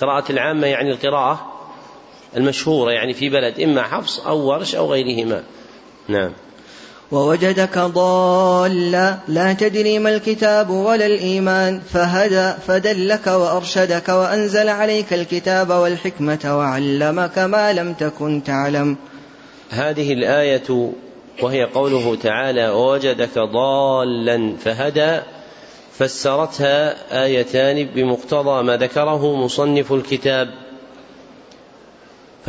[0.00, 1.57] قراءة العامة يعني القراءة.
[2.36, 5.42] المشهورة يعني في بلد إما حفص أو ورش أو غيرهما.
[6.08, 6.32] نعم.
[7.12, 16.58] ووجدك ضالا لا تدري ما الكتاب ولا الإيمان فهدى فدلك وأرشدك وأنزل عليك الكتاب والحكمة
[16.58, 18.96] وعلمك ما لم تكن تعلم.
[19.70, 20.92] هذه الآية
[21.42, 25.20] وهي قوله تعالى ووجدك ضالا فهدى
[25.98, 30.48] فسرتها آيتان بمقتضى ما ذكره مصنف الكتاب.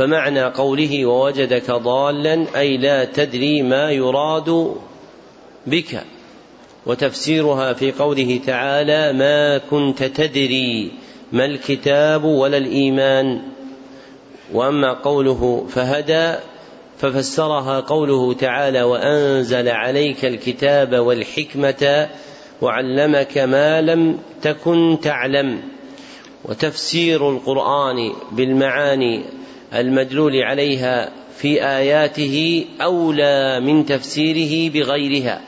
[0.00, 4.74] فمعنى قوله ووجدك ضالا أي لا تدري ما يراد
[5.66, 6.04] بك.
[6.86, 10.92] وتفسيرها في قوله تعالى ما كنت تدري
[11.32, 13.42] ما الكتاب ولا الإيمان
[14.52, 16.34] وأما قوله فهدى
[16.98, 22.08] ففسرها قوله تعالى وأنزل عليك الكتاب والحكمة
[22.62, 25.62] وعلمك ما لم تكن تعلم
[26.44, 29.39] وتفسير القرآن بالمعاني
[29.74, 35.40] المدلول عليها في آياته أولى من تفسيره بغيرها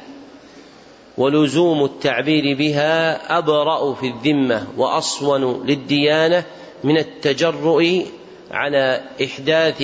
[1.19, 6.45] ولزوم التعبير بها أبرأ في الذمة وأصون للديانة
[6.85, 7.85] من التجرؤ
[8.51, 9.83] على إحداث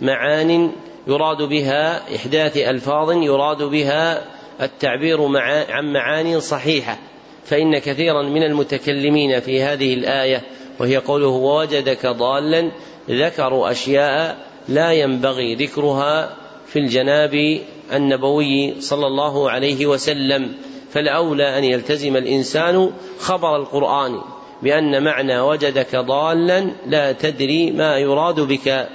[0.00, 0.72] معان
[1.06, 4.24] يراد بها إحداث ألفاظ يراد بها
[4.62, 5.36] التعبير
[5.70, 6.98] عن معاني صحيحة.
[7.44, 10.42] فإن كثيرا من المتكلمين في هذه الآية
[10.80, 12.70] وهي قوله ووجدك ضالا
[13.10, 14.36] ذكروا أشياء
[14.68, 17.60] لا ينبغي ذكرها في الجناب
[17.92, 20.54] النبوي صلى الله عليه وسلم
[20.92, 22.90] فالأولى أن يلتزم الإنسان
[23.20, 24.20] خبر القرآن
[24.62, 28.88] بأن معنى وجدك ضالا لا تدري ما يراد بك.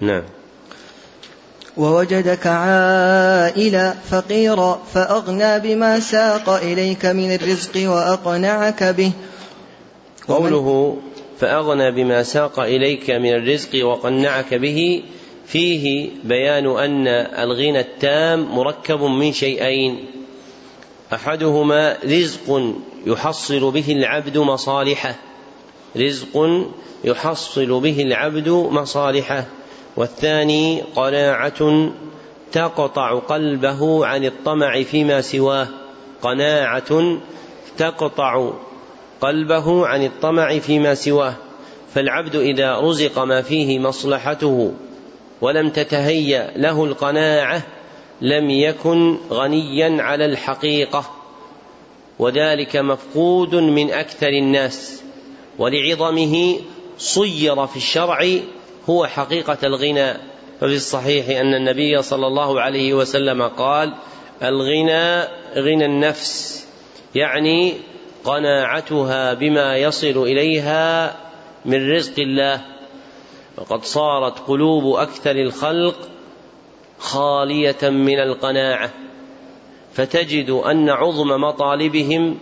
[0.00, 0.22] نعم.
[1.76, 9.12] ووجدك عائلا فقيرا فأغنى بما ساق إليك من الرزق وأقنعك به.
[10.28, 10.96] قوله
[11.40, 15.02] فأغنى بما ساق إليك من الرزق وقنعك به.
[15.46, 20.06] فيه بيان أن الغنى التام مركب من شيئين.
[21.12, 22.74] أحدهما رزق
[23.06, 25.14] يحصل به العبد مصالحه.
[25.96, 26.64] رزق
[27.04, 29.44] يحصل به العبد مصالحه.
[29.96, 31.90] والثاني قناعة
[32.52, 35.68] تقطع قلبه عن الطمع فيما سواه.
[36.22, 37.18] قناعة
[37.78, 38.52] تقطع
[39.20, 41.34] قلبه عن الطمع فيما سواه
[41.94, 44.72] فالعبد إذا رزق ما فيه مصلحته
[45.40, 47.62] ولم تتهيأ له القناعة
[48.20, 51.10] لم يكن غنيا على الحقيقة
[52.18, 55.02] وذلك مفقود من أكثر الناس
[55.58, 56.58] ولعظمه
[56.98, 58.26] صير في الشرع
[58.90, 60.12] هو حقيقة الغنى.
[60.60, 63.94] ففي الصحيح أن النبي صلى الله عليه وسلم قال
[64.42, 65.22] الغنى
[65.56, 66.64] غنى النفس.
[67.14, 67.74] يعني
[68.24, 71.16] قناعتها بما يصل إليها
[71.64, 72.60] من رزق الله.
[73.58, 76.08] وقد صارت قلوب أكثر الخلق
[76.98, 78.90] خالية من القناعة.
[79.92, 82.38] فتجد أن عظم مطالبهم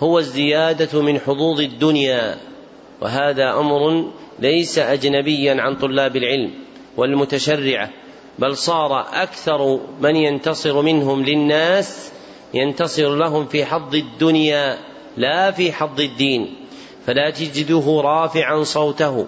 [0.00, 2.36] هو الزيادة من حظوظ الدنيا.
[3.00, 6.50] وهذا أمر ليس أجنبيا عن طلاب العلم
[6.96, 7.90] والمتشرعة
[8.38, 12.12] بل صار أكثر من ينتصر منهم للناس
[12.54, 14.78] ينتصر لهم في حظ الدنيا.
[15.18, 16.54] لا في حظ الدين
[17.06, 19.26] فلا تجده رافعا صوته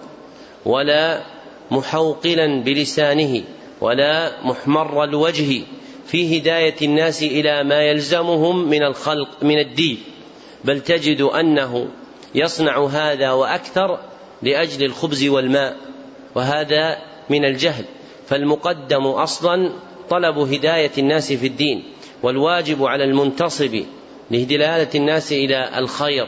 [0.65, 1.23] ولا
[1.71, 3.43] محوقلا بلسانه
[3.81, 5.61] ولا محمر الوجه
[6.05, 9.97] في هداية الناس إلى ما يلزمهم من الخلق من الدين.
[10.63, 11.87] بل تجد أنه
[12.35, 13.99] يصنع هذا وأكثر
[14.41, 15.77] لأجل الخبز والماء
[16.35, 16.97] وهذا
[17.29, 17.85] من الجهل.
[18.27, 19.71] فالمقدم أصلا
[20.09, 21.83] طلب هداية الناس في الدين
[22.23, 23.83] والواجب على المنتصب
[24.31, 26.27] لدلالة الناس إلى الخير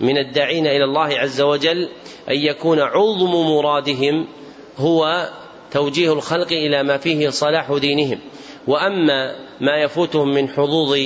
[0.00, 1.88] من الداعين إلى الله عز وجل
[2.28, 4.28] أن يكون عظم مرادهم
[4.76, 5.28] هو
[5.70, 8.18] توجيه الخلق إلى ما فيه صلاح دينهم.
[8.66, 10.98] وأما ما يفوتهم من حظوظ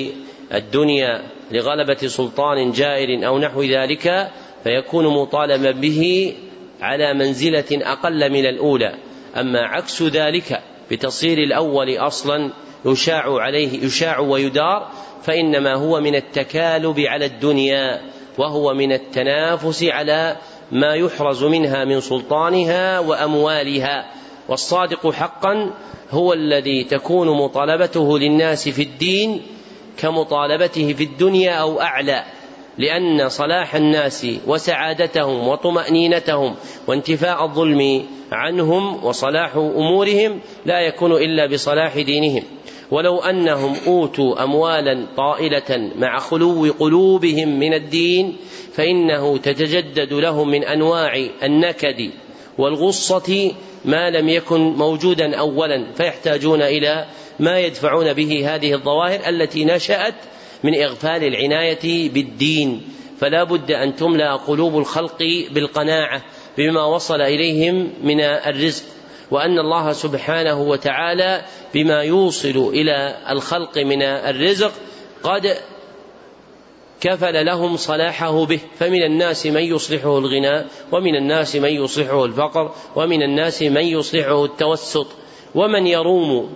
[0.55, 4.31] الدنيا لغلبة سلطان جائر أو نحو ذلك
[4.65, 6.33] فيكون مطالبا به
[6.81, 8.95] على منزلة أقل من الأولى.
[9.37, 12.53] أما عكس ذلك بتصير الأول أصلا
[12.85, 14.89] يشاع عليه يشاع ويدار
[15.23, 18.01] فإنما هو من التكالب على الدنيا
[18.39, 20.37] وهو من التنافس على
[20.73, 24.11] ما يحرز منها من سلطانها وأموالها.
[24.49, 25.71] والصادق حقا
[26.11, 29.43] هو الذي تكون مطالبته للناس في الدين
[29.99, 32.25] كمطالبته في الدنيا أو أعلى.
[32.79, 36.55] لأن صلاح الناس وسعادتهم وطمأنينتهم
[36.87, 42.43] وانتفاء الظلم عنهم وصلاح أمورهم لا يكون إلا بصلاح دينهم.
[42.91, 48.37] ولو أنهم أوتوا أموالا طائلة مع خلو قلوبهم من الدين
[48.75, 52.11] فإنه تتجدد لهم من أنواع النكد
[52.59, 53.53] والغصة
[53.85, 57.07] ما لم يكن موجودا أولا فيحتاجون إلى
[57.41, 60.15] ما يدفعون به هذه الظواهر التي نشأت
[60.65, 62.83] من إغفال العناية بالدين.
[63.21, 65.19] فلا بد أن تملأ قلوب الخلق
[65.51, 66.23] بالقناعة
[66.59, 68.85] بما وصل إليهم من الرزق
[69.31, 74.73] وأن الله سبحانه وتعالى بما يوصل إلى الخلق من الرزق
[75.23, 75.57] قد
[77.01, 78.61] كفل لهم صلاحه به.
[78.79, 85.07] فمن الناس من يصلحه الغنى ومن الناس من يصلحه الفقر ومن الناس من يصلحه التوسط.
[85.55, 86.53] ومن يروم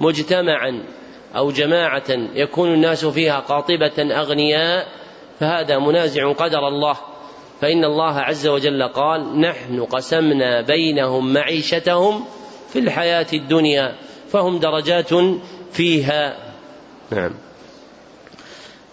[0.00, 0.82] مجتمعا
[1.36, 4.86] أو جماعة يكون الناس فيها قاطبة أغنياء
[5.40, 6.96] فهذا منازع قدر الله.
[7.60, 12.24] فإن الله عز وجل قال نحن قسمنا بينهم معيشتهم
[12.72, 13.94] في الحياة الدنيا
[14.32, 15.10] فهم درجات
[15.72, 16.36] فيها.
[17.10, 17.30] نعم.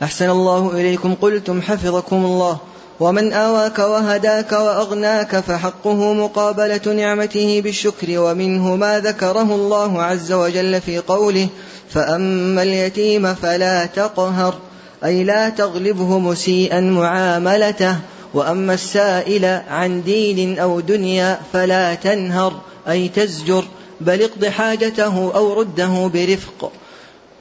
[0.04, 1.16] أحسن الله إليكم.
[1.16, 2.60] قلتم حفظكم الله.
[3.00, 10.98] ومن آواك وهداك وأغناك فحقه مقابلة نعمته بالشكر ومنه ما ذكره الله عز وجل في
[10.98, 11.48] قوله
[11.90, 14.56] فأما اليتيم فلا تقهر
[15.06, 17.96] أي لا تغلبه مسيئا معاملته
[18.34, 22.54] وأما السائل عن دين أو دنيا فلا تنهر
[22.90, 23.64] أي تزجر
[24.02, 26.72] بل اقض حاجته أو رده برفق.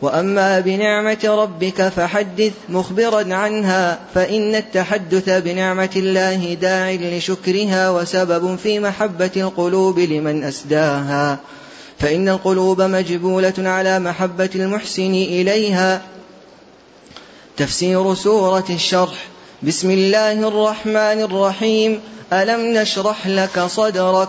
[0.02, 9.30] وأما بنعمة ربك فحدث مخبرا عنها فإن التحدث بنعمة الله داع لشكرها وسبب في محبة
[9.36, 11.38] القلوب لمن أسداها.
[11.98, 16.02] فإن القلوب مجبولة على محبة المحسن إليها.
[17.56, 19.26] تفسير سورة الشرح.
[19.62, 22.00] بسم الله الرحمن الرحيم.
[22.32, 24.28] ألم نشرح لك صدرك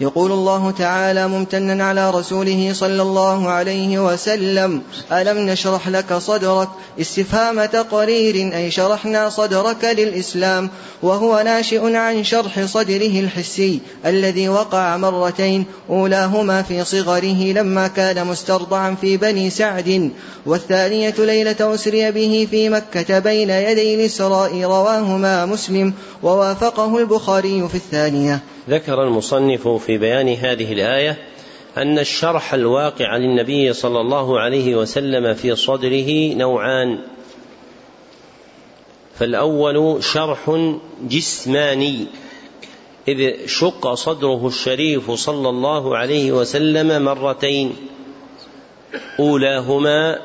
[0.00, 4.82] يقول الله تعالى ممتنا على رسوله صلى الله عليه وسلم
[5.12, 6.68] ألم نشرح لك صدرك؟
[7.00, 10.70] استفهام تقرير أي شرحنا صدرك للإسلام
[11.02, 18.96] وهو ناشئ عن شرح صدره الحسي الذي وقع مرتين أولاهما في صغره لما كان مسترضعا
[19.00, 20.10] في بني سعد
[20.46, 25.92] والثانية ليلة أسري به في مكة بين يدي الإسراء رواهما مسلم
[26.22, 28.40] ووافقه البخاري في الثانية.
[28.68, 31.18] ذكر المصنف في بيان هذه الآية
[31.76, 36.98] أن الشرح الواقع للنبي صلى الله عليه وسلم في صدره نوعان.
[39.18, 40.70] فالأول شرح
[41.02, 42.06] جسماني
[43.08, 47.76] إذ شق صدره الشريف صلى الله عليه وسلم مرتين.
[49.20, 50.18] أولاهما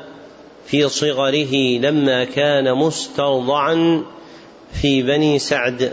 [0.66, 4.04] في صغره لما كان مسترضعا
[4.72, 5.92] في بني سعد.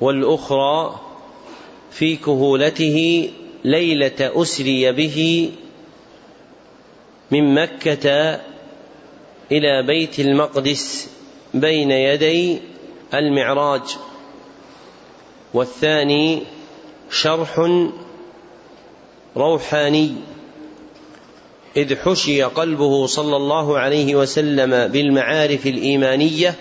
[0.00, 1.00] والأخرى
[1.90, 3.30] في كهولته
[3.64, 5.50] ليلة أسري به
[7.30, 8.40] من مكة
[9.52, 11.10] إلى بيت المقدس
[11.54, 12.58] بين يدي
[13.14, 13.82] المعراج.
[15.54, 16.42] والثاني
[17.10, 17.70] شرح
[19.36, 20.12] روحاني.
[21.76, 26.54] إذ حشي قلبه صلى الله عليه وسلم بالمعارف الإيمانية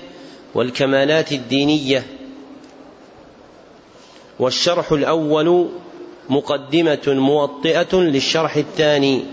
[0.56, 2.06] والكمالات الدينية
[4.40, 5.70] والشرح الأول
[6.30, 9.24] مقدمة موطئة للشرح الثاني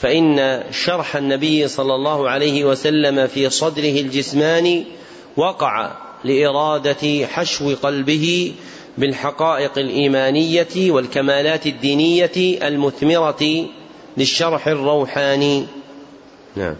[0.00, 4.84] فإن شرح النبي صلى الله عليه وسلم في صدره الجسماني
[5.36, 5.92] وقع
[6.24, 8.54] لإرادة حشو قلبه
[8.98, 13.66] بالحقائق الإيمانية والكمالات الدينية المثمرة
[14.16, 15.66] للشرح الروحاني.
[16.56, 16.74] نعم.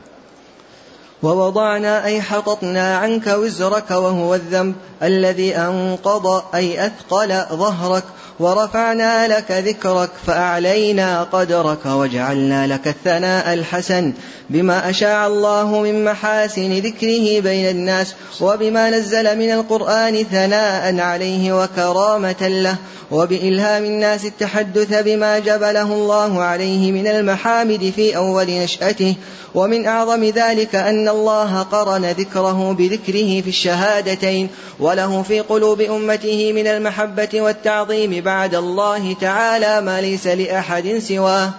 [1.22, 8.04] ووضعنا أي حططنا عنك وزرك وهو الذنب الذي أنقض أي أثقل ظهرك
[8.40, 14.12] ورفعنا لك ذكرك فأعلينا قدرك وجعلنا لك الثناء الحسن
[14.50, 22.48] بما أشاع الله من محاسن ذكره بين الناس وبما نزل من القرآن ثناء عليه وكرامة
[22.48, 22.76] له
[23.10, 29.14] وبإلهام الناس التحدث بما جبله الله عليه من المحامد في أول نشأته
[29.54, 34.48] ومن أعظم ذلك أن الله قرن ذكره بذكره في الشهادتين
[34.80, 41.50] وله في قلوب أمته من المحبة والتعظيم بعد الله تعالى ما ليس لأحد سواه.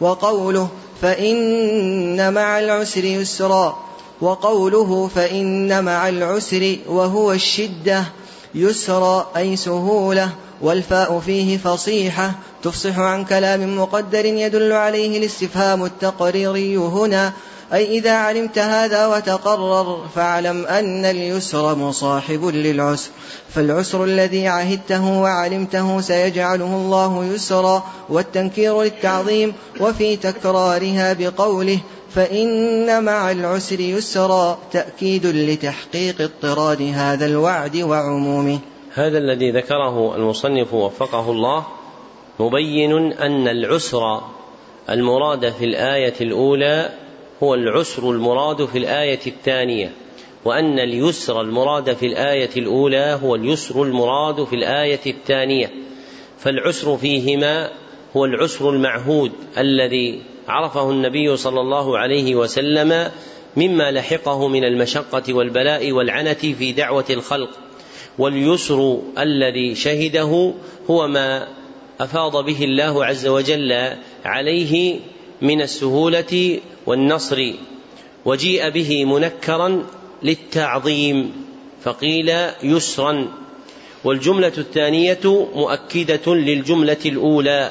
[0.00, 0.68] وقوله
[1.02, 3.78] فإن مع العسر يسرا.
[4.20, 8.04] وقوله فإن مع العسر وهو الشدة
[8.54, 10.28] يسرا أي سهولة.
[10.62, 17.32] والفاء فيه فصيحة تفصح عن كلام مقدر يدل عليه الاستفهام التقريري هنا.
[17.72, 23.10] أي إذا علمت هذا وتقرر فاعلم أن اليسر مصاحب للعسر
[23.54, 31.78] فالعسر الذي عهدته وعلمته سيجعله الله يسرا والتنكير للتعظيم وفي تكرارها بقوله
[32.14, 38.58] فإن مع العسر يسرا تأكيد لتحقيق اضطراد هذا الوعد وعمومه.
[38.94, 41.66] هذا الذي ذكره المصنف وفقه الله
[42.40, 44.20] مبين أن العسر
[44.90, 46.90] المراد في الآية الأولى
[47.42, 49.92] هو العسر المراد في الآية الثانية
[50.44, 55.70] وأن اليسر المراد في الآية الأولى هو اليسر المراد في الآية الثانية.
[56.38, 57.70] فالعسر فيهما
[58.16, 63.10] هو العسر المعهود الذي عرفه النبي صلى الله عليه وسلم
[63.56, 67.50] مما لحقه من المشقة والبلاء والعنة في دعوة الخلق.
[68.18, 70.54] واليسر الذي شهده
[70.90, 71.48] هو ما
[72.00, 73.72] أفاض به الله عز وجل
[74.24, 75.00] عليه
[75.42, 77.52] من السهولة والنصر
[78.24, 79.86] وجيء به منكرا
[80.22, 81.32] للتعظيم
[81.82, 82.32] فقيل
[82.62, 83.28] يسرا.
[84.04, 87.70] والجملة الثانية مؤكدة للجملة الأولى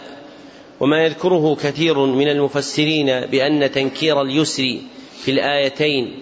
[0.80, 4.78] وما يذكره كثير من المفسرين بأن تنكير اليسر
[5.24, 6.22] في الآيتين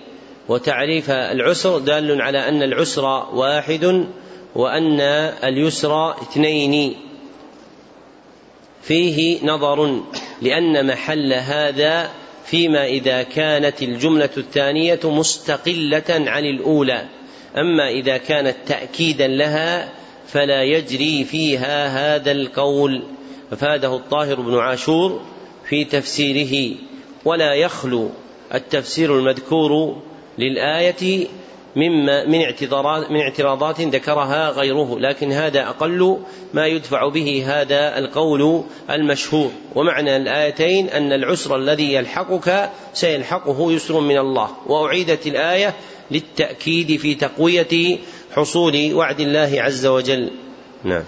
[0.50, 4.08] وتعريف العسر دال على أن العسر واحد
[4.56, 5.02] وأن
[5.44, 6.96] اليسر اثنين.
[8.82, 10.02] فيه نظر.
[10.42, 12.10] لأن محل هذا
[12.46, 17.06] فيما إذا كانت الجملة الثانية مستقلة عن الأولى.
[17.58, 19.90] أما إذا كانت تأكيدا لها
[20.28, 23.04] فلا يجري فيها هذا القول.
[23.52, 25.22] أفاده الطاهر بن عاشور
[25.70, 26.76] في تفسيره.
[27.26, 28.10] ولا يخلو
[28.54, 30.02] التفسير المذكور
[30.38, 31.28] للآية
[31.76, 36.18] مما من اعتذارات من اعتراضات ذكرها غيره لكن هذا أقل
[36.54, 39.52] ما يدفع به هذا القول المشهور.
[39.76, 44.50] ومعنى الآيتين أن العسر الذي يلحقك سيلحقه يسر من الله.
[44.68, 45.74] وأعيدت الآية
[46.12, 47.98] للتأكيد في تقوية
[48.32, 50.32] حصول وعد الله عز وجل.
[50.84, 51.04] نعم.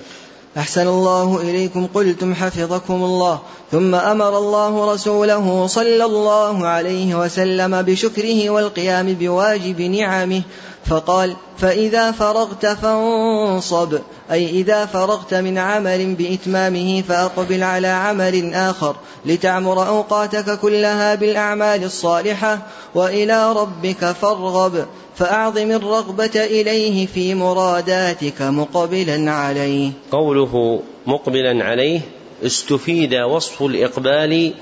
[0.58, 3.40] أحسن الله إليكم قلتم حفظكم الله.
[3.72, 10.42] ثم أمر الله رسوله صلى الله عليه وسلم بشكره والقيام بواجب نعمه
[10.86, 14.00] فقال فإذا فرغت فانصب.
[14.32, 18.96] أي إذا فرغت من عمل بإتمامه فأقبل على عمل آخر
[19.26, 22.60] لتعمر أوقاتك كلها بالأعمال الصالحة
[22.96, 24.86] وإلى ربك فارغب.
[25.16, 29.92] فأعظم الرغبة إليه في مراداتك مقبلا عليه.
[30.12, 32.02] قوله مقبلا عليه
[32.46, 34.54] استفيد وصف الإقبال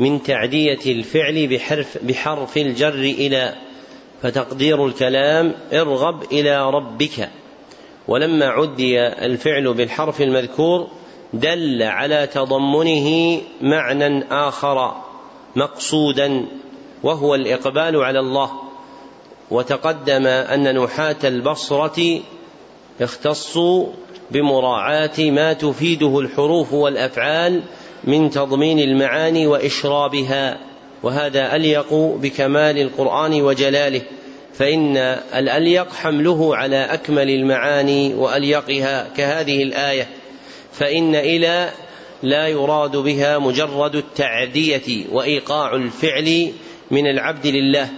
[0.00, 3.54] من تعدية الفعل بحرف, بحرف الجر إلى
[4.22, 7.30] فتقدير الكلام ارغب إلى ربك.
[8.08, 10.88] ولما عدي الفعل بالحرف المذكور
[11.32, 14.96] دل على تضمنه معنى آخر
[15.56, 16.46] مقصودا
[17.02, 18.67] وهو الإقبال على الله.
[19.50, 22.20] وتقدم أن نحاة البصرة
[23.00, 23.86] اختصوا
[24.30, 27.62] بمراعاة ما تفيده الحروف والأفعال
[28.04, 30.58] من تضمين المعاني وإشرابها
[31.02, 34.02] وهذا أليق بكمال القرآن وجلاله
[34.54, 34.96] فإن
[35.34, 40.08] الأليق حمله على أكمل المعاني وأليقها كهذه الآية
[40.72, 41.70] فإن إلى
[42.22, 46.52] لا يراد بها مجرد التعدية وإيقاع الفعل
[46.90, 47.88] من العبد لله.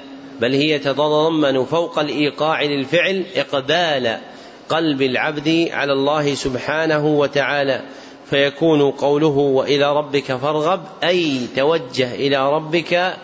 [0.40, 4.18] بل هي تتضمن فوق الإيقاع للفعل إقبال
[4.68, 7.82] قلب العبد على الله سبحانه وتعالى
[8.30, 13.14] فيكون قوله وإلى ربك فارغب أي توجه إلى ربك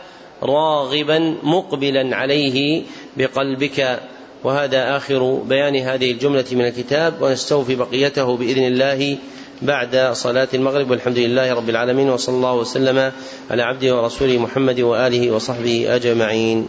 [0.42, 2.82] راغبا مقبلا عليه
[3.16, 4.00] بقلبك.
[4.44, 9.18] وهذا آخر بيان هذه الجملة من الكتاب ونستوفي بقيته بإذن الله.
[9.62, 13.12] بعد صلاة المغرب والحمد لله رب العالمين وصلى الله وسلم
[13.50, 16.68] على عبده ورسوله محمد وآله وصحبه أجمعين.